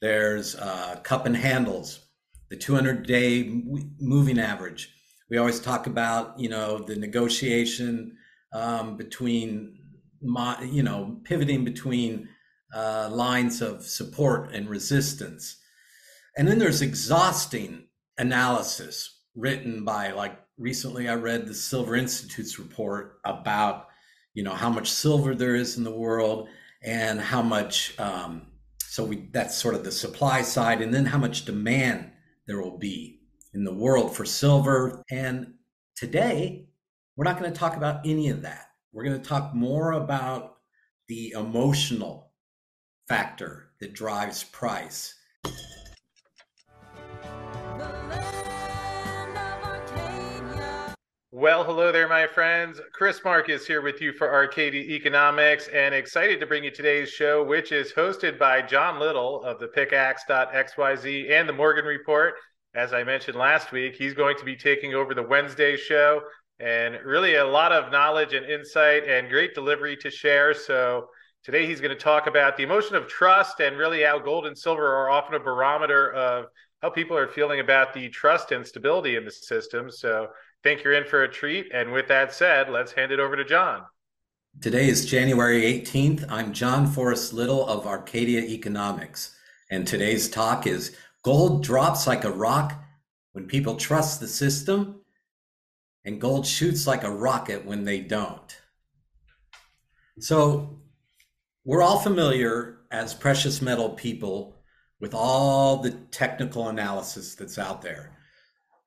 [0.00, 2.00] There's uh, cup and handles,
[2.50, 3.62] the 200 day
[4.00, 4.94] moving average.
[5.30, 8.16] We always talk about, you know, the negotiation
[8.52, 9.78] um, between,
[10.22, 12.28] you know, pivoting between
[12.74, 15.56] uh, lines of support and resistance.
[16.36, 23.18] And then there's exhausting analysis written by, like, recently I read the Silver Institute's report
[23.24, 23.88] about,
[24.34, 26.48] you know, how much silver there is in the world
[26.82, 28.47] and how much, um,
[28.88, 32.10] so we, that's sort of the supply side, and then how much demand
[32.46, 33.20] there will be
[33.52, 35.04] in the world for silver.
[35.10, 35.54] And
[35.94, 36.68] today,
[37.14, 38.66] we're not going to talk about any of that.
[38.92, 40.56] We're going to talk more about
[41.06, 42.32] the emotional
[43.08, 45.14] factor that drives price.
[51.40, 52.80] Well, hello there, my friends.
[52.92, 57.44] Chris Marcus here with you for Arcadia Economics and excited to bring you today's show,
[57.44, 62.34] which is hosted by John Little of the Pickaxe.xyz and the Morgan Report.
[62.74, 66.22] As I mentioned last week, he's going to be taking over the Wednesday show
[66.58, 70.52] and really a lot of knowledge and insight and great delivery to share.
[70.52, 71.06] So,
[71.44, 74.58] today he's going to talk about the emotion of trust and really how gold and
[74.58, 76.46] silver are often a barometer of
[76.82, 79.88] how people are feeling about the trust and stability in the system.
[79.88, 80.26] So,
[80.62, 81.70] think you're in for a treat.
[81.72, 83.82] And with that said, let's hand it over to John.
[84.60, 86.24] Today is January 18th.
[86.28, 89.36] I'm John Forrest Little of Arcadia Economics.
[89.70, 92.82] And today's talk is Gold drops like a rock
[93.32, 95.00] when people trust the system,
[96.04, 98.56] and gold shoots like a rocket when they don't.
[100.20, 100.80] So,
[101.64, 104.56] we're all familiar as precious metal people
[105.00, 108.17] with all the technical analysis that's out there.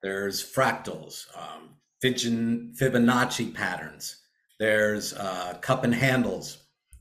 [0.02, 4.16] There's fractals, um, Fibonacci patterns.
[4.58, 6.58] There's uh, cup and handles,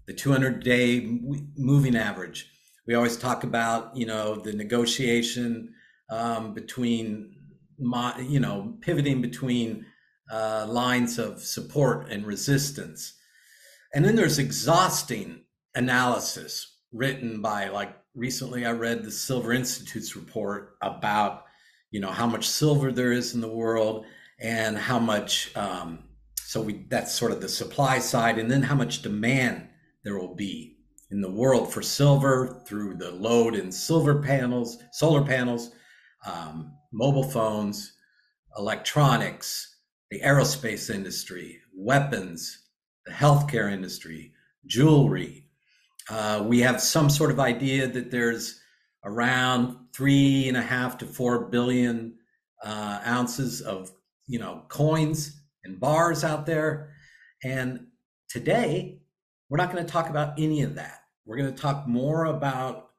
[0.07, 1.19] the 200 day
[1.57, 2.47] moving average.
[2.87, 5.73] We always talk about, you know, the negotiation
[6.09, 7.35] um, between,
[8.19, 9.85] you know, pivoting between
[10.31, 13.13] uh, lines of support and resistance.
[13.93, 15.41] And then there's exhausting
[15.75, 21.45] analysis written by, like, recently I read the Silver Institute's report about
[21.91, 24.05] you know how much silver there is in the world
[24.39, 28.39] and how much um, so we that's sort of the supply side.
[28.39, 29.67] And then how much demand
[30.03, 30.77] there will be
[31.11, 35.71] in the world for silver through the load in silver panels solar panels
[36.25, 37.93] um, mobile phones
[38.57, 39.77] electronics
[40.09, 42.61] the aerospace industry weapons
[43.05, 44.33] the healthcare industry
[44.65, 45.45] jewelry.
[46.09, 48.60] Uh, we have some sort of idea that there's
[49.03, 52.15] around three and a half to four billion
[52.63, 53.91] uh, ounces of
[54.27, 56.93] you know coins and bars out there.
[57.43, 57.87] And
[58.29, 59.01] today
[59.49, 60.99] we're not going to talk about any of that.
[61.25, 62.89] We're going to talk more about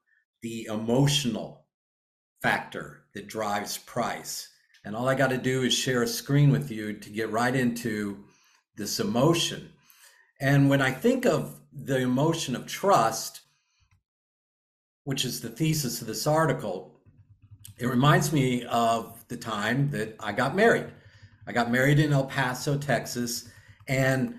[0.43, 1.67] the emotional
[2.43, 4.49] factor that drives price.
[4.85, 7.55] And all i got to do is share a screen with you to get right
[7.55, 8.25] into
[8.77, 9.71] this emotion.
[10.41, 13.42] And when i think of the emotion of trust
[15.05, 17.01] which is the thesis of this article,
[17.79, 20.87] it reminds me of the time that I got married.
[21.47, 23.49] I got married in El Paso, Texas.
[23.89, 24.39] And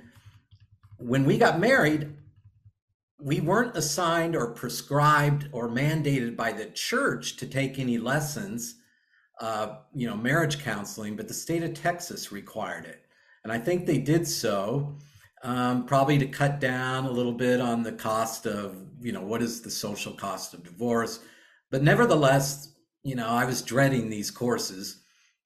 [0.98, 2.16] when we got married,
[3.20, 8.76] we weren't assigned or prescribed or mandated by the church to take any lessons,
[9.42, 13.02] uh, you know, marriage counseling, but the state of Texas required it.
[13.44, 14.98] And I think they did so
[15.44, 19.42] um, probably to cut down a little bit on the cost of, you know, what
[19.42, 21.20] is the social cost of divorce.
[21.70, 22.74] But nevertheless,
[23.04, 25.02] you know, I was dreading these courses.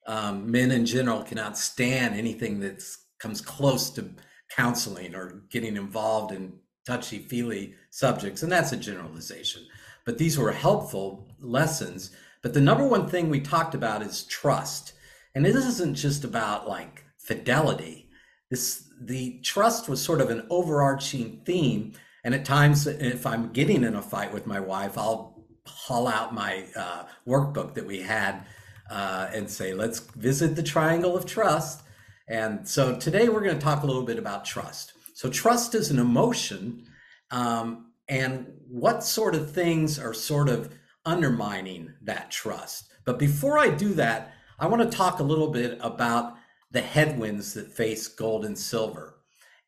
[0.06, 2.82] Um, men in general cannot stand anything that
[3.18, 4.08] comes close to
[4.56, 6.52] counseling or getting involved in
[6.86, 8.42] touchy feely subjects.
[8.42, 9.66] And that's a generalization.
[10.06, 12.12] But these were helpful lessons.
[12.42, 14.94] But the number one thing we talked about is trust.
[15.34, 18.08] And this isn't just about like fidelity.
[18.50, 21.92] This the trust was sort of an overarching theme.
[22.24, 26.34] And at times, if I'm getting in a fight with my wife, I'll haul out
[26.34, 28.44] my uh, workbook that we had
[28.90, 31.82] uh, and say, let's visit the triangle of trust.
[32.28, 34.92] And so today we're going to talk a little bit about trust.
[35.14, 36.84] So, trust is an emotion.
[37.30, 40.72] Um, and what sort of things are sort of
[41.04, 42.92] undermining that trust?
[43.04, 46.37] But before I do that, I want to talk a little bit about
[46.70, 49.14] the headwinds that face gold and silver.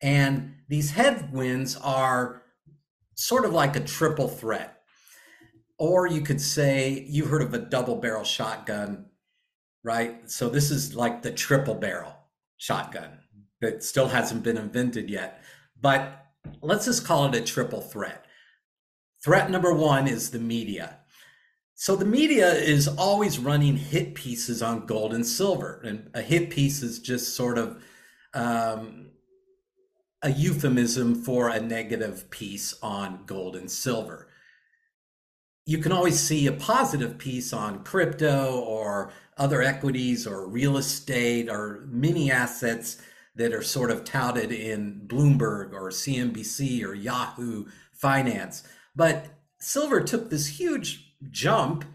[0.01, 2.43] And these headwinds are
[3.15, 4.81] sort of like a triple threat.
[5.77, 9.07] Or you could say, you've heard of a double barrel shotgun,
[9.83, 10.29] right?
[10.29, 12.13] So this is like the triple barrel
[12.57, 13.19] shotgun
[13.61, 15.43] that still hasn't been invented yet.
[15.79, 16.25] But
[16.61, 18.25] let's just call it a triple threat.
[19.23, 20.97] Threat number one is the media.
[21.81, 26.51] So the media is always running hit pieces on gold and silver, and a hit
[26.51, 27.83] piece is just sort of
[28.35, 29.07] um,
[30.21, 34.27] a euphemism for a negative piece on gold and silver.
[35.65, 41.49] You can always see a positive piece on crypto or other equities or real estate
[41.49, 43.01] or many assets
[43.35, 48.61] that are sort of touted in Bloomberg or CNBC or Yahoo Finance.
[48.95, 51.85] But silver took this huge jump,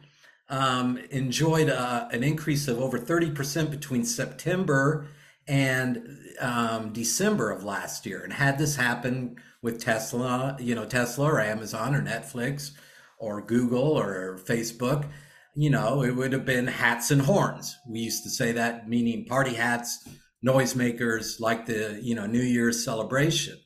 [0.48, 5.08] um, enjoyed uh, an increase of over 30% between September
[5.48, 8.22] and um, December of last year.
[8.22, 12.72] And had this happen with Tesla, you know, Tesla or Amazon or Netflix
[13.18, 15.08] or Google or Facebook,
[15.54, 17.76] you know, it would have been hats and horns.
[17.88, 20.06] We used to say that, meaning party hats,
[20.44, 23.58] noisemakers, like the, you know, New Year's celebration.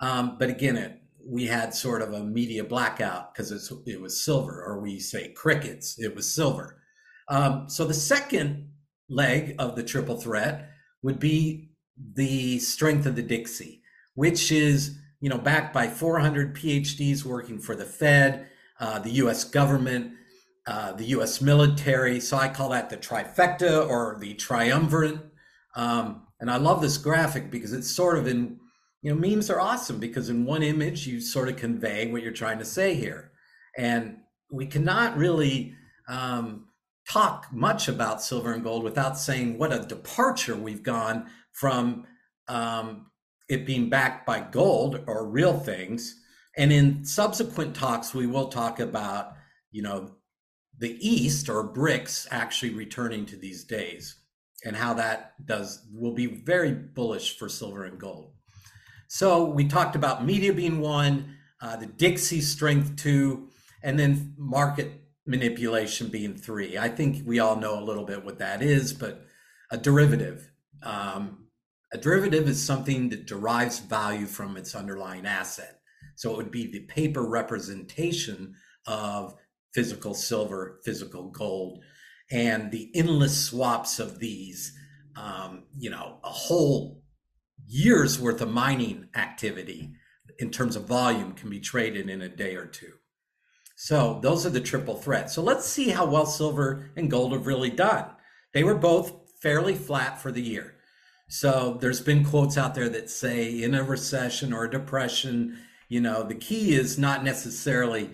[0.00, 3.50] Um, but again, it, we had sort of a media blackout because
[3.86, 6.80] it was silver, or we say crickets, it was silver.
[7.28, 8.70] Um, so the second
[9.08, 10.70] leg of the triple threat
[11.02, 11.70] would be
[12.14, 13.82] the strength of the Dixie,
[14.14, 18.48] which is you know backed by 400 PhDs working for the Fed,
[18.80, 19.44] uh, the U.S.
[19.44, 20.12] government,
[20.66, 21.40] uh, the U.S.
[21.40, 22.20] military.
[22.20, 25.20] So I call that the trifecta or the triumvirate.
[25.76, 28.58] Um, and I love this graphic because it's sort of in
[29.04, 32.32] you know memes are awesome because in one image you sort of convey what you're
[32.32, 33.32] trying to say here,
[33.76, 34.16] and
[34.50, 35.74] we cannot really
[36.08, 36.68] um,
[37.08, 42.06] talk much about silver and gold without saying what a departure we've gone from
[42.48, 43.10] um,
[43.48, 46.18] it being backed by gold or real things.
[46.56, 49.34] And in subsequent talks, we will talk about,
[49.70, 50.12] you know,
[50.78, 54.16] the East or BRICS actually returning to these days
[54.64, 58.33] and how that does will be very bullish for silver and gold.
[59.14, 63.48] So we talked about media being one, uh, the Dixie strength two,
[63.80, 64.90] and then market
[65.24, 66.76] manipulation being three.
[66.76, 69.24] I think we all know a little bit what that is, but
[69.70, 70.50] a derivative.
[70.82, 71.46] Um,
[71.92, 75.78] a derivative is something that derives value from its underlying asset.
[76.16, 78.56] So it would be the paper representation
[78.88, 79.36] of
[79.72, 81.84] physical silver, physical gold,
[82.32, 84.76] and the endless swaps of these.
[85.14, 87.03] Um, you know, a whole
[87.66, 89.92] year's worth of mining activity
[90.38, 92.92] in terms of volume can be traded in a day or two.
[93.76, 95.34] So those are the triple threats.
[95.34, 98.06] So let's see how well silver and gold have really done.
[98.52, 100.74] They were both fairly flat for the year.
[101.28, 105.58] So there's been quotes out there that say in a recession or a depression,
[105.88, 108.10] you know, the key is not necessarily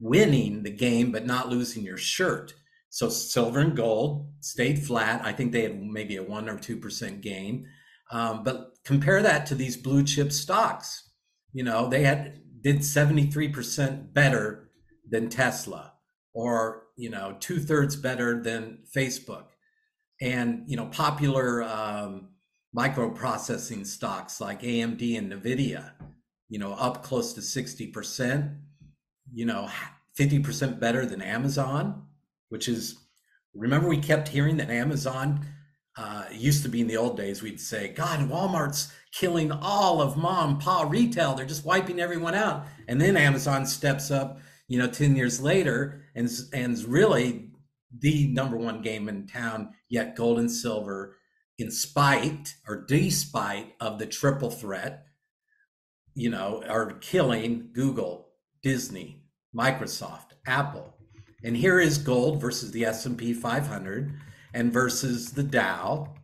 [0.00, 2.54] winning the game, but not losing your shirt.
[2.90, 5.24] So silver and gold stayed flat.
[5.24, 7.66] I think they had maybe a one or two percent gain.
[8.10, 11.10] Um, but compare that to these blue chip stocks.
[11.52, 14.70] You know, they had did 73% better
[15.06, 15.92] than Tesla
[16.32, 19.48] or, you know, two thirds better than Facebook.
[20.22, 22.30] And, you know, popular um,
[22.74, 25.90] microprocessing stocks like AMD and NVIDIA,
[26.48, 28.56] you know, up close to 60%,
[29.34, 29.68] you know,
[30.18, 32.06] 50% better than Amazon,
[32.48, 32.96] which is,
[33.54, 35.44] remember we kept hearing that Amazon
[35.98, 40.16] uh, used to be in the old days, we'd say, God, Walmart's killing all of
[40.16, 41.34] mom, pa retail.
[41.34, 42.64] They're just wiping everyone out.
[42.86, 47.48] And then Amazon steps up you know, 10 years later and, and really
[47.98, 51.16] the number one game in town, yet gold and silver,
[51.58, 55.06] in spite or despite of the triple threat,
[56.14, 58.28] you know, are killing Google,
[58.62, 59.22] Disney,
[59.56, 60.94] Microsoft, Apple.
[61.42, 64.12] And here is gold versus the S&P 500
[64.54, 66.14] and versus the Dow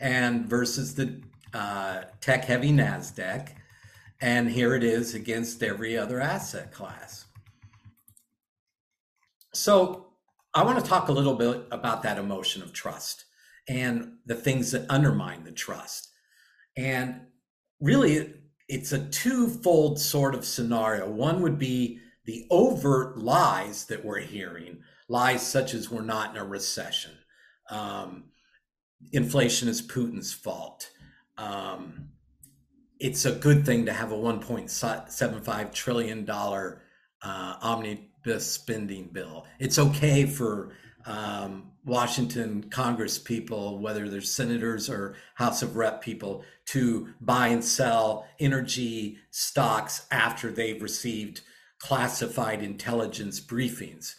[0.00, 1.20] and versus the
[1.52, 3.50] uh, tech heavy NASDAQ.
[4.20, 7.26] And here it is against every other asset class.
[9.52, 10.06] So
[10.54, 13.24] I want to talk a little bit about that emotion of trust
[13.68, 16.08] and the things that undermine the trust.
[16.76, 17.22] And
[17.80, 18.34] really,
[18.68, 21.10] it's a twofold sort of scenario.
[21.10, 26.42] One would be the overt lies that we're hearing, lies such as we're not in
[26.42, 27.12] a recession.
[27.70, 28.24] Um,
[29.12, 30.90] inflation is Putin's fault.
[31.38, 32.08] Um,
[32.98, 36.82] it's a good thing to have a 1.75 trillion dollar
[37.22, 39.46] uh, omni the spending bill.
[39.58, 40.72] It's okay for
[41.06, 47.64] um, Washington Congress people, whether they're senators or House of Rep people, to buy and
[47.64, 51.40] sell energy stocks after they've received
[51.78, 54.14] classified intelligence briefings.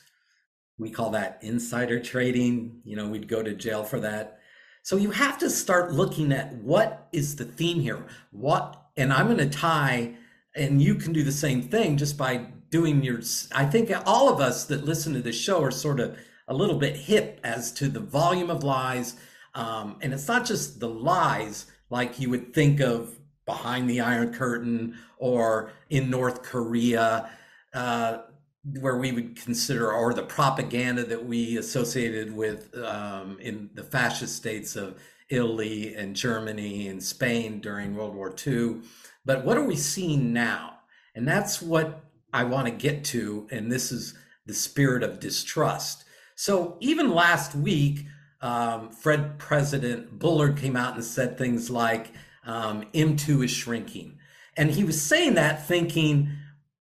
[0.78, 2.82] We call that insider trading.
[2.84, 4.40] You know, we'd go to jail for that.
[4.84, 8.06] So you have to start looking at what is the theme here.
[8.32, 10.16] What, and I'm going to tie,
[10.56, 13.22] and you can do the same thing just by doing your,
[13.54, 16.78] I think all of us that listen to this show are sort of a little
[16.78, 19.16] bit hip as to the volume of lies.
[19.54, 24.34] Um, and it's not just the lies like you would think of behind the Iron
[24.34, 27.30] Curtain or in North Korea,
[27.74, 28.20] uh,
[28.64, 34.36] where we would consider, or the propaganda that we associated with um, in the fascist
[34.36, 35.00] states of
[35.30, 38.82] Italy and Germany and Spain during World War II.
[39.26, 40.80] But what are we seeing now?
[41.16, 42.04] And that's what
[42.34, 43.48] I want to get to.
[43.52, 44.14] And this is
[44.46, 46.04] the spirit of distrust.
[46.36, 48.06] So even last week,
[48.42, 52.12] um, Fed President Bullard came out and said things like
[52.46, 54.18] um, M2 is shrinking.
[54.58, 56.30] And he was saying that thinking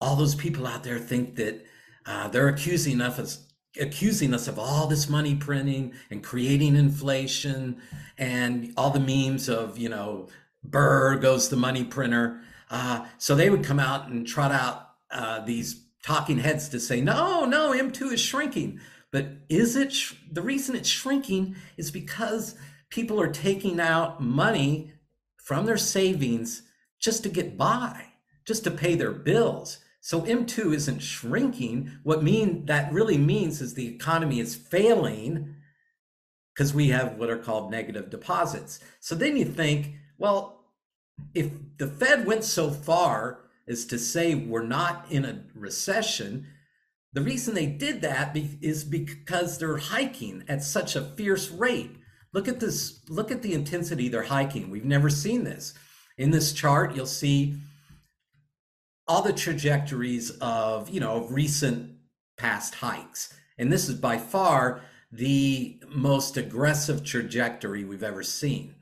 [0.00, 1.64] all those people out there think that
[2.07, 3.47] uh, they're accusing us
[3.80, 7.80] accusing us of all this money printing and creating inflation
[8.19, 10.28] and all the memes of you know
[10.62, 12.40] Burr goes the money printer.
[12.71, 17.00] Uh, so they would come out and trot out uh, these talking heads to say,
[17.00, 18.80] no, no, M2 is shrinking.
[19.11, 22.54] But is it sh- the reason it's shrinking is because
[22.90, 24.92] people are taking out money
[25.37, 26.62] from their savings
[27.00, 28.07] just to get by,
[28.45, 29.78] just to pay their bills.
[30.00, 31.92] So M2 isn't shrinking.
[32.02, 35.57] What mean that really means is the economy is failing
[36.54, 38.80] because we have what are called negative deposits.
[38.99, 40.64] So then you think, well,
[41.35, 46.47] if the Fed went so far as to say we're not in a recession,
[47.12, 51.97] the reason they did that is because they're hiking at such a fierce rate.
[52.33, 54.71] Look at this, look at the intensity they're hiking.
[54.71, 55.75] We've never seen this.
[56.16, 57.57] In this chart, you'll see
[59.21, 61.97] the trajectories of, you know, recent
[62.38, 63.35] past hikes.
[63.59, 68.76] And this is by far the most aggressive trajectory we've ever seen.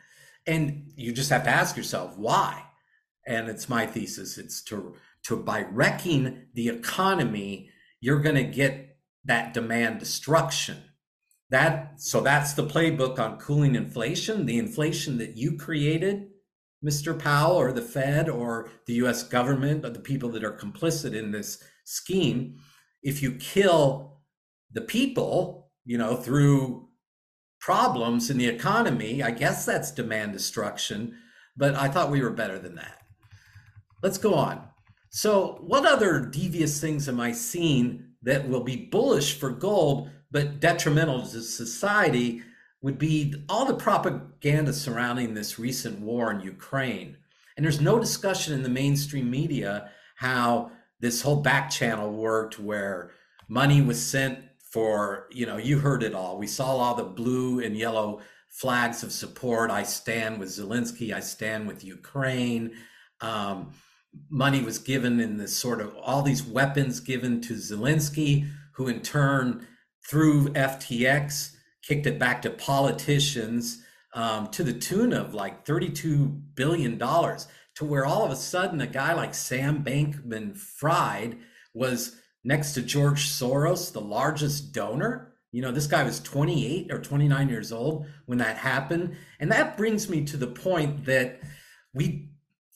[0.47, 2.62] And you just have to ask yourself why.
[3.26, 4.38] And it's my thesis.
[4.38, 4.94] It's to
[5.25, 7.70] to by wrecking the economy,
[8.00, 10.78] you're going to get that demand destruction.
[11.50, 16.28] That so that's the playbook on cooling inflation, the inflation that you created,
[16.85, 17.18] Mr.
[17.18, 21.32] Powell or the Fed or the US government, but the people that are complicit in
[21.32, 22.56] this scheme.
[23.02, 24.20] If you kill
[24.73, 26.88] the people, you know, through
[27.61, 31.16] problems in the economy, I guess that's demand destruction,
[31.56, 32.99] but I thought we were better than that.
[34.02, 34.62] Let's go on.
[35.11, 40.61] So, what other devious things am I seeing that will be bullish for gold but
[40.61, 42.42] detrimental to society
[42.80, 47.16] would be all the propaganda surrounding this recent war in Ukraine.
[47.56, 50.70] And there's no discussion in the mainstream media how
[51.00, 53.11] this whole back channel worked where
[53.49, 54.38] money was sent
[54.73, 56.38] for, you know, you heard it all.
[56.38, 59.70] We saw all the blue and yellow flags of support.
[59.70, 62.73] I stand with Zelensky, I stand with Ukraine.
[63.20, 63.73] Um,
[64.30, 69.00] money was given in this sort of all these weapons given to Zelensky, who in
[69.00, 69.66] turn,
[70.08, 73.82] through FTX, kicked it back to politicians
[74.14, 78.87] um, to the tune of like $32 billion, to where all of a sudden a
[78.87, 81.38] guy like Sam Bankman Fried
[81.75, 85.35] was next to George Soros, the largest donor.
[85.52, 89.16] You know, this guy was 28 or 29 years old when that happened.
[89.40, 91.40] And that brings me to the point that
[91.94, 92.30] we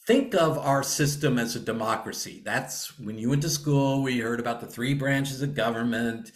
[0.06, 2.42] think of our system as a democracy.
[2.44, 6.32] That's when you went to school, we heard about the three branches of government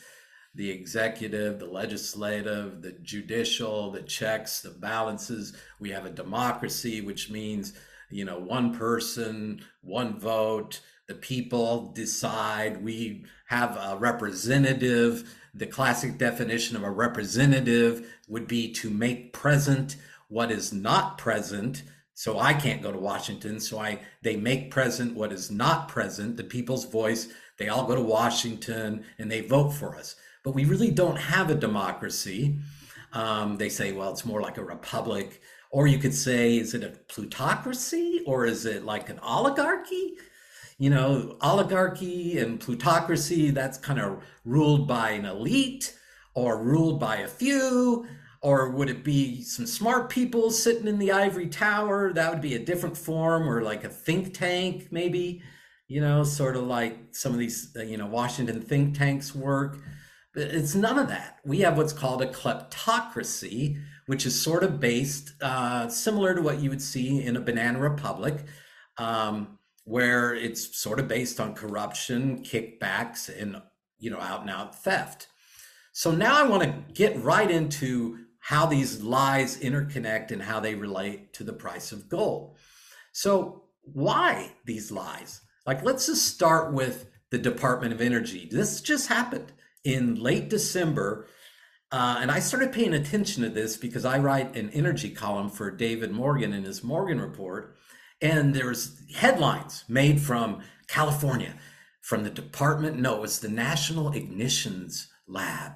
[0.57, 5.55] the executive, the legislative, the judicial, the checks, the balances.
[5.79, 7.75] We have a democracy, which means,
[8.11, 12.83] you know, one person, one vote, the people decide.
[12.83, 15.37] We have a representative.
[15.55, 19.97] The classic definition of a representative would be to make present
[20.29, 21.83] what is not present
[22.19, 23.61] so I can't go to Washington.
[23.61, 27.29] So I they make present what is not present, the people's voice.
[27.59, 30.17] They all go to Washington and they vote for us.
[30.47, 32.57] But we really don't have a democracy.
[33.13, 35.43] Um, they say, well, it's more like a republic.
[35.73, 40.13] Or you could say, is it a plutocracy or is it like an oligarchy?
[40.79, 45.99] You know, oligarchy and plutocracy, that's kind of ruled by an elite
[46.35, 48.07] or ruled by a few
[48.41, 52.55] or would it be some smart people sitting in the ivory tower that would be
[52.55, 55.43] a different form or like a think tank maybe
[55.89, 59.79] you know sort of like some of these uh, you know washington think tanks work
[60.37, 65.33] it's none of that we have what's called a kleptocracy which is sort of based
[65.43, 68.45] uh, similar to what you would see in a banana republic
[68.99, 73.61] um, where it's sort of based on corruption kickbacks and
[73.99, 75.29] you know out and out theft
[75.93, 80.77] so now i want to get right into how these lies interconnect and how they
[80.77, 82.57] relate to the price of gold.
[83.11, 85.41] So, why these lies?
[85.67, 88.49] Like, let's just start with the Department of Energy.
[88.49, 89.53] This just happened
[89.87, 91.29] in late December.
[91.93, 95.71] Uh, and I started paying attention to this because I write an energy column for
[95.71, 97.77] David Morgan in his Morgan Report.
[98.21, 101.55] And there's headlines made from California,
[102.03, 102.99] from the department.
[102.99, 105.73] No, it's the National Ignitions Lab.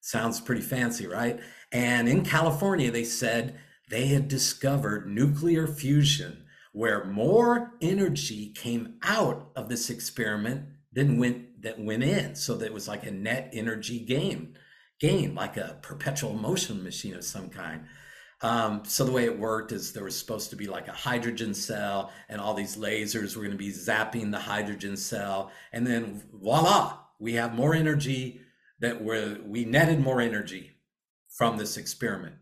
[0.00, 1.40] Sounds pretty fancy, right?
[1.72, 9.50] And in California, they said they had discovered nuclear fusion where more energy came out
[9.56, 12.34] of this experiment than went that went in.
[12.34, 14.56] So that it was like a net energy gain,
[15.00, 17.86] gain, like a perpetual motion machine of some kind.
[18.40, 21.54] Um, so the way it worked is there was supposed to be like a hydrogen
[21.54, 26.22] cell, and all these lasers were going to be zapping the hydrogen cell, and then
[26.32, 28.40] voila, we have more energy
[28.80, 30.72] that we we netted more energy
[31.30, 32.34] from this experiment.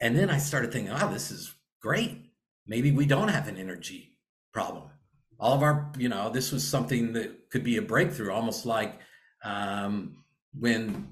[0.00, 1.52] And then I started thinking, oh, this is
[1.82, 2.30] great.
[2.66, 4.18] Maybe we don't have an energy
[4.52, 4.90] problem.
[5.38, 8.98] All of our, you know, this was something that could be a breakthrough, almost like
[9.44, 10.16] um,
[10.52, 11.08] when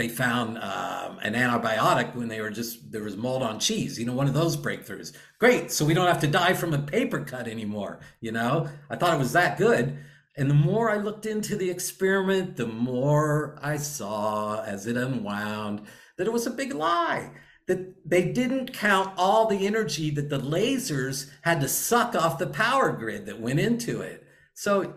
[0.00, 4.06] they found um, an antibiotic when they were just there was mold on cheese you
[4.06, 5.12] know one of those breakthroughs.
[5.38, 8.66] Great so we don't have to die from a paper cut anymore you know?
[8.88, 9.98] I thought it was that good.
[10.38, 15.82] And the more i looked into the experiment the more i saw as it unwound
[16.16, 17.30] that it was a big lie
[17.70, 22.48] that they didn't count all the energy that the lasers had to suck off the
[22.48, 24.26] power grid that went into it.
[24.54, 24.94] So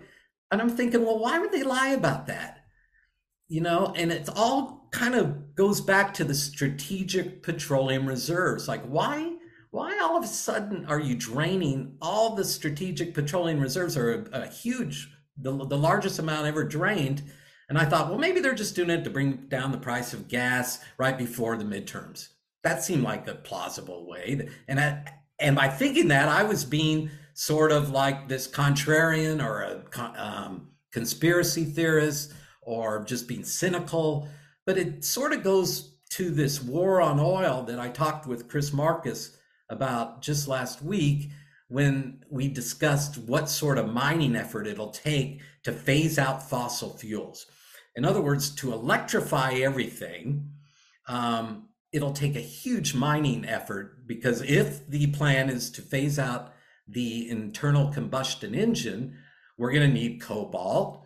[0.50, 2.66] and i'm thinking well why would they lie about that?
[3.48, 8.68] You know and it's all kind of goes back to the strategic petroleum reserves.
[8.68, 9.36] Like why
[9.70, 14.46] why all of a sudden are you draining all the strategic petroleum reserves are a,
[14.46, 17.22] a huge the, the largest amount ever drained?
[17.70, 20.28] And i thought well maybe they're just doing it to bring down the price of
[20.28, 22.30] gas right before the midterms
[22.64, 25.04] that seemed like a plausible way and I,
[25.40, 30.70] and by thinking that i was being sort of like this contrarian or a um,
[30.92, 34.30] conspiracy theorist or just being cynical.
[34.66, 38.72] But it sort of goes to this war on oil that I talked with Chris
[38.72, 39.38] Marcus
[39.70, 41.32] about just last week
[41.68, 47.48] when we discussed what sort of mining effort it'll take to phase out fossil fuels.
[47.96, 50.52] In other words, to electrify everything,
[51.08, 56.54] um, it'll take a huge mining effort because if the plan is to phase out
[56.88, 59.16] the internal combustion engine,
[59.58, 61.06] we're going to need cobalt,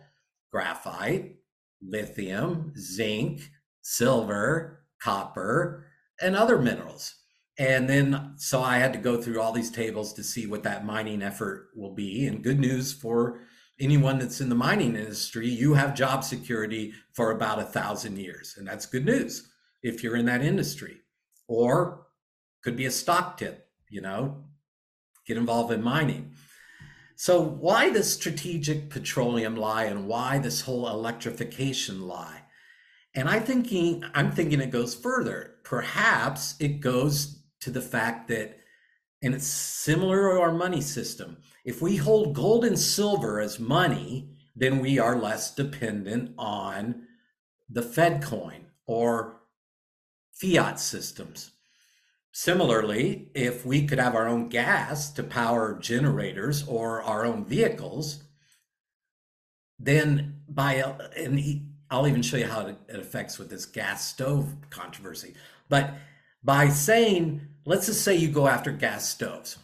[0.50, 1.36] graphite,
[1.82, 3.50] lithium, zinc,
[3.82, 5.84] silver, copper,
[6.20, 7.14] and other minerals.
[7.58, 10.86] And then, so I had to go through all these tables to see what that
[10.86, 12.26] mining effort will be.
[12.26, 13.40] And good news for
[13.78, 18.54] anyone that's in the mining industry, you have job security for about a thousand years.
[18.56, 19.48] And that's good news
[19.82, 20.98] if you're in that industry.
[21.46, 22.06] Or
[22.62, 24.44] could be a stock tip, you know,
[25.26, 26.32] get involved in mining.
[27.16, 32.42] So why the strategic petroleum lie and why this whole electrification lie?
[33.14, 35.56] And I thinking I'm thinking it goes further.
[35.64, 38.58] Perhaps it goes to the fact that
[39.20, 41.38] and it's similar to our money system.
[41.64, 47.02] If we hold gold and silver as money, then we are less dependent on
[47.68, 49.37] the Fed coin or
[50.38, 51.52] fiat systems.
[52.32, 58.22] Similarly, if we could have our own gas to power generators or our own vehicles,
[59.78, 60.74] then by
[61.16, 65.34] and I'll even show you how it affects with this gas stove controversy.
[65.68, 65.94] But
[66.44, 69.58] by saying, let's just say you go after gas stoves.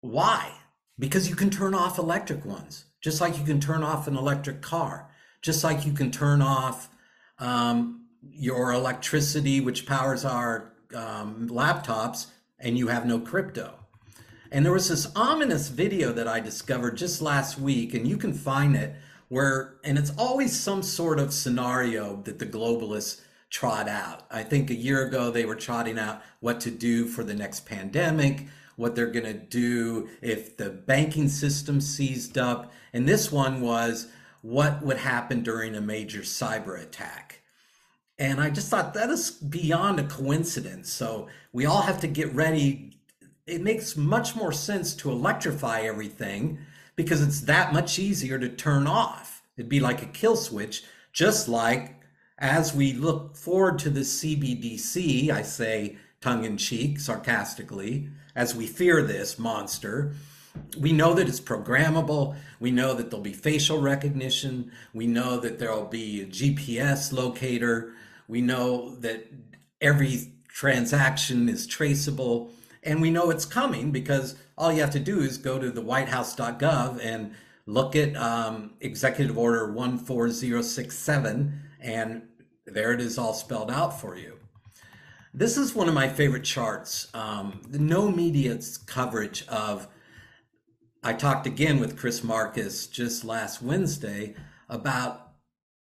[0.00, 0.52] Why?
[0.98, 4.62] Because you can turn off electric ones, just like you can turn off an electric
[4.62, 5.10] car,
[5.42, 6.88] just like you can turn off
[7.38, 12.26] um, your electricity, which powers our um, laptops,
[12.58, 13.74] and you have no crypto.
[14.50, 18.34] And there was this ominous video that I discovered just last week, and you can
[18.34, 18.94] find it
[19.28, 24.24] where, and it's always some sort of scenario that the globalists trot out.
[24.30, 27.66] I think a year ago they were trotting out what to do for the next
[27.66, 32.72] pandemic, what they're going to do if the banking system seized up.
[32.92, 34.08] And this one was
[34.42, 37.41] what would happen during a major cyber attack.
[38.22, 40.92] And I just thought that is beyond a coincidence.
[40.92, 42.96] So we all have to get ready.
[43.48, 46.58] It makes much more sense to electrify everything
[46.94, 49.42] because it's that much easier to turn off.
[49.56, 52.00] It'd be like a kill switch, just like
[52.38, 58.68] as we look forward to the CBDC, I say tongue in cheek, sarcastically, as we
[58.68, 60.14] fear this monster,
[60.78, 62.36] we know that it's programmable.
[62.60, 64.70] We know that there'll be facial recognition.
[64.94, 67.94] We know that there'll be a GPS locator.
[68.28, 69.26] We know that
[69.80, 72.50] every transaction is traceable.
[72.82, 75.82] And we know it's coming because all you have to do is go to the
[75.82, 77.34] whitehouse.gov and
[77.66, 82.22] look at um, Executive Order 14067, and
[82.66, 84.38] there it is all spelled out for you.
[85.34, 87.08] This is one of my favorite charts.
[87.14, 89.88] Um, no media's coverage of.
[91.04, 94.36] I talked again with Chris Marcus just last Wednesday
[94.68, 95.31] about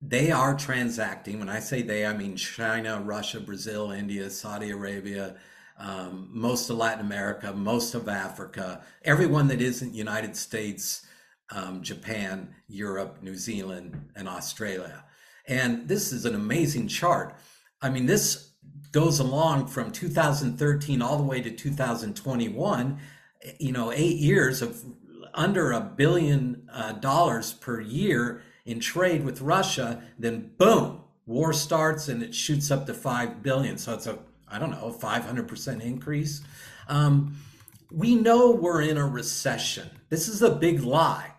[0.02, 1.40] they are transacting.
[1.40, 5.36] When I say they, I mean China, Russia, Brazil, India, Saudi Arabia,
[5.78, 11.06] um, most of Latin America, most of Africa, everyone that isn't United States,
[11.52, 15.04] um, Japan, Europe, New Zealand, and Australia.
[15.48, 17.36] And this is an amazing chart.
[17.82, 18.52] I mean, this
[18.92, 23.00] goes along from 2013 all the way to 2021,
[23.60, 24.84] you know, eight years of
[25.34, 30.04] under a billion uh, dollars per year in trade with Russia.
[30.18, 33.78] Then, boom, war starts and it shoots up to 5 billion.
[33.78, 36.42] So it's a, I don't know, 500% increase.
[36.88, 37.38] Um,
[37.92, 39.90] we know we're in a recession.
[40.10, 41.32] This is a big lie.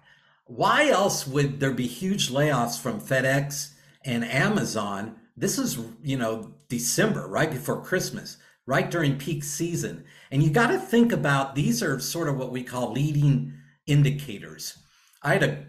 [0.47, 3.73] Why else would there be huge layoffs from FedEx
[4.05, 5.17] and Amazon?
[5.37, 10.05] This is, you know, December, right before Christmas, right during peak season.
[10.31, 13.55] And you got to think about these are sort of what we call leading
[13.87, 14.79] indicators.
[15.23, 15.67] I had a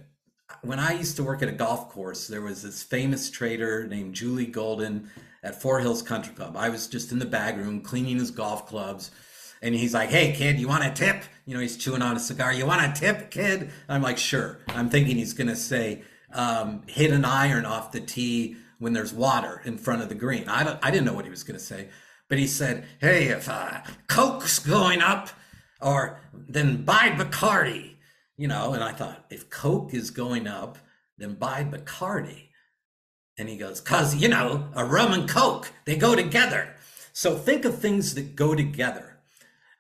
[0.62, 4.14] when I used to work at a golf course, there was this famous trader named
[4.14, 5.10] Julie Golden
[5.44, 6.56] at Four Hills Country Club.
[6.56, 9.12] I was just in the bag room cleaning his golf clubs.
[9.62, 11.24] And he's like, hey, kid, you want a tip?
[11.46, 12.52] You know, he's chewing on a cigar.
[12.54, 13.72] You want a tip, kid?
[13.88, 14.60] I'm like, sure.
[14.68, 19.14] I'm thinking he's going to say, um, hit an iron off the tee when there's
[19.14, 20.50] water in front of the green.
[20.50, 21.90] I, I didn't know what he was going to say,
[22.28, 25.30] but he said, "Hey, if uh, Coke's going up,
[25.82, 27.93] or then buy Bacardi."
[28.38, 30.78] You know, and I thought, if Coke is going up,
[31.18, 32.50] then buy Bacardi.
[33.38, 36.76] And he goes, "Cause you know, a rum and Coke they go together."
[37.14, 39.20] So think of things that go together.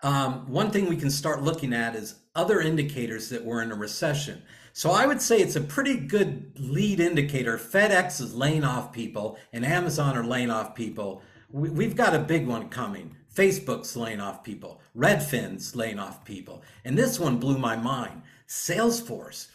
[0.04, 3.76] Um, one thing we can start looking at is other indicators that we're in a
[3.76, 4.44] recession.
[4.74, 7.58] So I would say it's a pretty good lead indicator.
[7.58, 11.22] FedEx is laying off people and Amazon are laying off people.
[11.52, 13.16] We've got a big one coming.
[13.34, 14.82] Facebook's laying off people.
[14.98, 16.64] Redfin's laying off people.
[16.84, 18.24] And this one blew my mind.
[18.54, 19.48] Salesforce.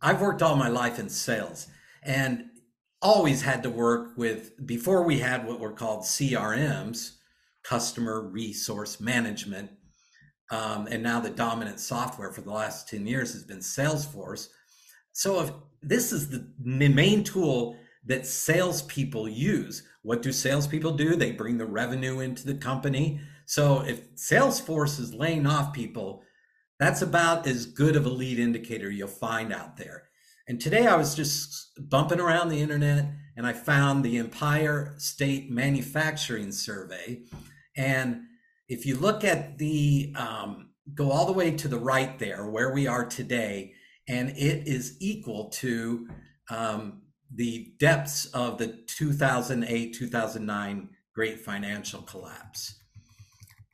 [0.00, 1.66] I've worked all my life in sales
[2.02, 2.46] and
[3.02, 7.16] always had to work with, before we had what were called CRMs,
[7.64, 9.70] customer resource management,
[10.52, 14.48] um, and now the dominant software for the last 10 years has been Salesforce.
[15.12, 15.50] So if
[15.82, 21.16] this is the main tool that salespeople use, what do salespeople do?
[21.16, 23.20] They bring the revenue into the company.
[23.46, 26.22] So if Salesforce is laying off people,
[26.78, 30.04] that's about as good of a lead indicator you'll find out there.
[30.48, 35.50] And today I was just bumping around the internet and I found the Empire State
[35.50, 37.22] Manufacturing Survey.
[37.76, 38.22] And
[38.68, 42.72] if you look at the um, go all the way to the right there where
[42.72, 43.72] we are today
[44.08, 46.08] and it is equal to
[46.50, 47.02] um,
[47.34, 52.80] the depths of the 2008 2009 great financial collapse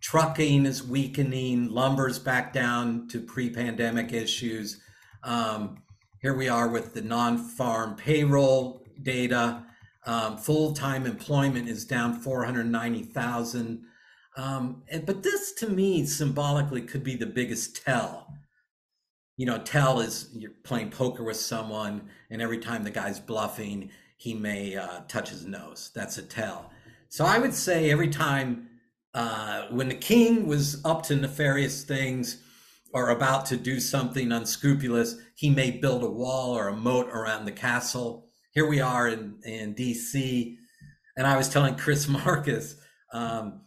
[0.02, 4.80] trucking is weakening lumber's back down to pre-pandemic issues
[5.24, 5.76] um,
[6.20, 9.64] here we are with the non-farm payroll data
[10.04, 13.84] um, full-time employment is down 490000
[14.36, 18.32] um, but this to me symbolically could be the biggest tell.
[19.36, 23.90] You know, tell is you're playing poker with someone, and every time the guy's bluffing,
[24.16, 25.90] he may uh, touch his nose.
[25.94, 26.70] That's a tell.
[27.08, 28.68] So I would say every time
[29.14, 32.42] uh, when the king was up to nefarious things
[32.94, 37.44] or about to do something unscrupulous, he may build a wall or a moat around
[37.44, 38.26] the castle.
[38.52, 40.56] Here we are in, in DC.
[41.16, 42.76] And I was telling Chris Marcus,
[43.12, 43.62] um,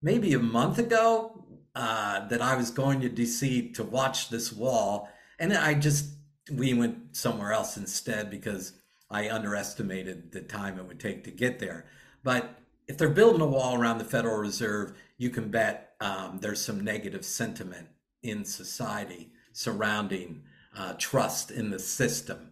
[0.00, 1.44] maybe a month ago
[1.74, 6.14] uh, that I was going to DC to watch this wall, and I just
[6.52, 8.74] we went somewhere else instead because
[9.10, 11.86] I underestimated the time it would take to get there.
[12.22, 12.58] But
[12.92, 16.84] if they're building a wall around the Federal Reserve, you can bet um, there's some
[16.84, 17.88] negative sentiment
[18.22, 20.42] in society surrounding
[20.76, 22.50] uh, trust in the system.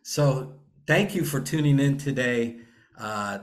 [0.00, 0.54] So,
[0.86, 2.56] thank you for tuning in today.
[2.98, 3.40] Uh,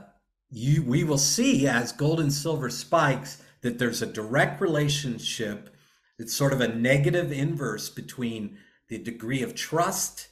[0.50, 5.70] you we will see as gold and silver spikes that there's a direct relationship
[6.18, 10.28] it's sort of a negative inverse between the degree of trust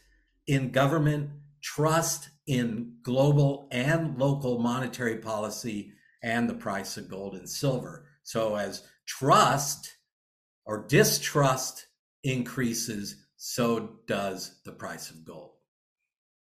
[0.49, 1.31] in government
[1.63, 8.55] trust in global and local monetary policy and the price of gold and silver so
[8.55, 9.97] as trust
[10.67, 11.87] or distrust
[12.25, 15.53] increases so does the price of gold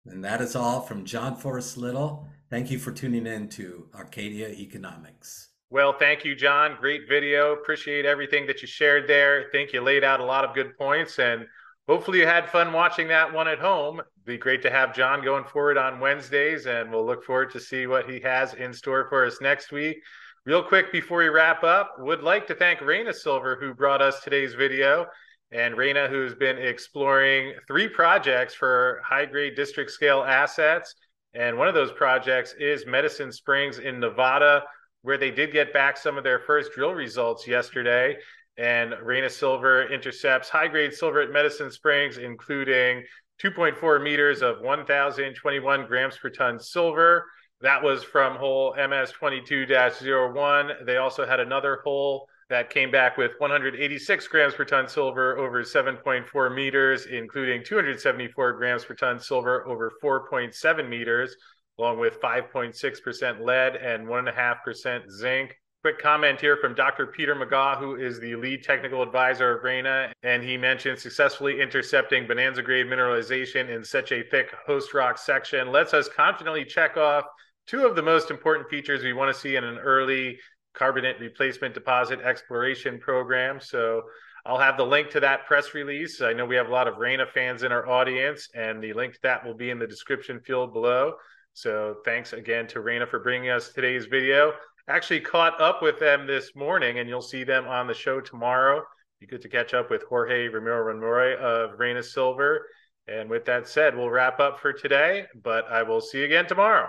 [0.07, 4.49] and that is all from john forrest little Thank you for tuning in to Arcadia
[4.49, 5.49] Economics.
[5.71, 6.77] Well, thank you, John.
[6.79, 7.53] Great video.
[7.53, 9.47] Appreciate everything that you shared there.
[9.51, 11.19] Think you laid out a lot of good points.
[11.19, 11.47] And
[11.89, 14.03] hopefully you had fun watching that one at home.
[14.27, 17.87] Be great to have John going forward on Wednesdays, and we'll look forward to see
[17.87, 20.03] what he has in store for us next week.
[20.47, 24.23] Real quick before we wrap up, would like to thank Reyna Silver who brought us
[24.23, 25.07] today's video.
[25.53, 30.95] And Reyna, who's been exploring three projects for high grade district scale assets.
[31.35, 34.65] And one of those projects is Medicine Springs in Nevada,
[35.03, 38.17] where they did get back some of their first drill results yesterday.
[38.57, 43.05] And Reyna Silver intercepts high grade silver at Medicine Springs, including
[43.43, 47.27] 2.4 meters of 1,021 grams per ton silver.
[47.61, 50.71] That was from hole MS 22 01.
[50.87, 55.63] They also had another hole that came back with 186 grams per ton silver over
[55.63, 61.35] 7.4 meters, including 274 grams per ton silver over 4.7 meters,
[61.79, 65.57] along with 5.6% lead and 1.5% zinc.
[65.85, 67.07] Quick comment here from Dr.
[67.07, 72.27] Peter Megaw, who is the lead technical advisor of Reyna, and he mentioned successfully intercepting
[72.27, 77.27] bonanza grade mineralization in such a thick host rock section lets us confidently check off
[77.67, 80.39] two of the most important features we want to see in an early
[80.73, 83.61] carbonate replacement deposit exploration program.
[83.61, 84.05] So
[84.47, 86.23] I'll have the link to that press release.
[86.23, 89.13] I know we have a lot of Reyna fans in our audience, and the link
[89.13, 91.13] to that will be in the description field below.
[91.53, 94.55] So thanks again to Reyna for bringing us today's video
[94.89, 98.83] actually caught up with them this morning, and you'll see them on the show tomorrow.
[99.21, 102.67] You get to catch up with Jorge Ramiro Monroy of Reyna Silver.
[103.07, 106.47] And with that said, we'll wrap up for today, but I will see you again
[106.47, 106.89] tomorrow.